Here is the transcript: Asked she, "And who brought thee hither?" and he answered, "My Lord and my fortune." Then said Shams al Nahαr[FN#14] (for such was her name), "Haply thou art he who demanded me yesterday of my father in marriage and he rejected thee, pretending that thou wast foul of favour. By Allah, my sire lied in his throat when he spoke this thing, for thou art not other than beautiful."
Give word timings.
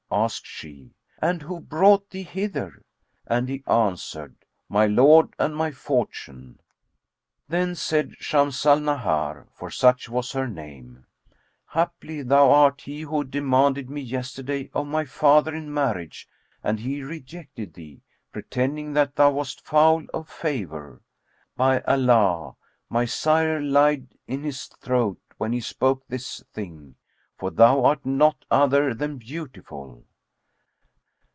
Asked 0.13 0.45
she, 0.45 0.91
"And 1.19 1.41
who 1.43 1.61
brought 1.61 2.09
thee 2.09 2.23
hither?" 2.23 2.81
and 3.27 3.47
he 3.47 3.63
answered, 3.65 4.35
"My 4.67 4.85
Lord 4.85 5.33
and 5.39 5.55
my 5.55 5.71
fortune." 5.71 6.59
Then 7.47 7.75
said 7.75 8.15
Shams 8.19 8.65
al 8.65 8.79
Nahαr[FN#14] 8.79 9.47
(for 9.53 9.69
such 9.71 10.09
was 10.09 10.33
her 10.33 10.49
name), 10.49 11.05
"Haply 11.69 12.23
thou 12.23 12.51
art 12.51 12.81
he 12.81 13.03
who 13.03 13.23
demanded 13.23 13.89
me 13.89 14.01
yesterday 14.01 14.69
of 14.73 14.85
my 14.87 15.05
father 15.05 15.55
in 15.55 15.73
marriage 15.73 16.27
and 16.61 16.81
he 16.81 17.03
rejected 17.03 17.75
thee, 17.75 18.01
pretending 18.33 18.91
that 18.91 19.15
thou 19.15 19.31
wast 19.31 19.65
foul 19.65 20.05
of 20.13 20.27
favour. 20.27 21.01
By 21.55 21.79
Allah, 21.83 22.57
my 22.89 23.05
sire 23.05 23.61
lied 23.61 24.09
in 24.27 24.43
his 24.43 24.65
throat 24.65 25.21
when 25.37 25.53
he 25.53 25.61
spoke 25.61 26.05
this 26.09 26.43
thing, 26.53 26.95
for 27.39 27.49
thou 27.49 27.83
art 27.83 28.05
not 28.05 28.45
other 28.51 28.93
than 28.93 29.17
beautiful." 29.17 30.05